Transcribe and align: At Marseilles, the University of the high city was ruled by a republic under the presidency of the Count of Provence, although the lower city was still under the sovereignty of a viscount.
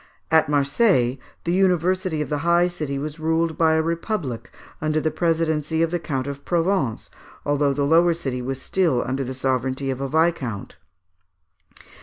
At 0.31 0.49
Marseilles, 0.49 1.19
the 1.43 1.53
University 1.53 2.23
of 2.23 2.29
the 2.29 2.39
high 2.39 2.65
city 2.65 2.97
was 2.97 3.19
ruled 3.19 3.55
by 3.55 3.73
a 3.73 3.83
republic 3.83 4.51
under 4.81 4.99
the 4.99 5.11
presidency 5.11 5.83
of 5.83 5.91
the 5.91 5.99
Count 5.99 6.25
of 6.25 6.43
Provence, 6.43 7.11
although 7.45 7.71
the 7.71 7.85
lower 7.85 8.15
city 8.15 8.41
was 8.41 8.59
still 8.59 9.03
under 9.05 9.23
the 9.23 9.35
sovereignty 9.35 9.91
of 9.91 10.01
a 10.01 10.09
viscount. 10.09 10.77